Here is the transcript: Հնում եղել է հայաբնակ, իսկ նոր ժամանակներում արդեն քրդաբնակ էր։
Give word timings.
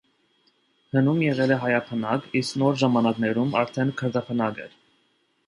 Հնում 0.95 1.19
եղել 1.25 1.53
է 1.55 1.57
հայաբնակ, 1.65 2.25
իսկ 2.41 2.57
նոր 2.63 2.81
ժամանակներում 2.85 3.55
արդեն 3.61 3.95
քրդաբնակ 4.03 4.65
էր։ 4.67 4.77